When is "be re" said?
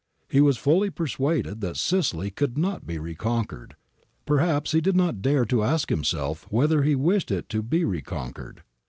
7.61-8.01